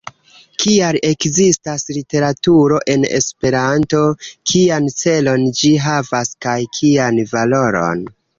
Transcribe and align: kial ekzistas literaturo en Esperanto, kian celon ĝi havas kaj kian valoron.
kial 0.61 0.97
ekzistas 1.09 1.83
literaturo 1.97 2.79
en 2.93 3.05
Esperanto, 3.19 4.01
kian 4.53 4.89
celon 5.03 5.45
ĝi 5.61 5.71
havas 5.85 6.33
kaj 6.49 6.59
kian 6.81 7.23
valoron. 7.37 8.05